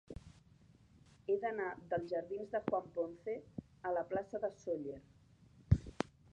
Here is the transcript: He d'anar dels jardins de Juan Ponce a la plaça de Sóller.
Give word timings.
He 1.31 1.35
d'anar 1.43 1.67
dels 1.91 2.09
jardins 2.15 2.55
de 2.57 2.63
Juan 2.71 2.89
Ponce 2.97 3.37
a 3.91 3.95
la 3.99 4.05
plaça 4.15 4.43
de 4.47 4.53
Sóller. 4.65 5.01